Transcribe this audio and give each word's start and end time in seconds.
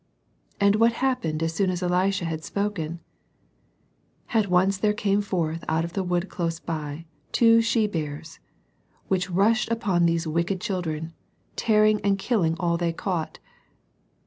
And 0.59 0.77
what 0.77 0.93
happened 0.93 1.43
as 1.43 1.53
soon 1.53 1.69
as 1.69 1.83
Elisha 1.83 2.25
had 2.25 2.43
spoken? 2.43 3.01
At 4.33 4.47
once 4.47 4.79
there 4.79 4.95
came 4.95 5.21
forth 5.21 5.63
out 5.69 5.85
of 5.85 5.95
a 5.95 6.01
wood 6.01 6.27
close 6.27 6.59
by, 6.59 7.05
two 7.31 7.61
she 7.61 7.85
bears, 7.85 8.39
which 9.09 9.29
rushed 9.29 9.69
upon 9.69 10.07
these 10.07 10.25
wicked 10.25 10.59
children, 10.59 11.13
tearing 11.55 12.01
and 12.01 12.17
killing 12.17 12.57
all 12.59 12.77
they 12.77 12.91
caught. 12.93 13.37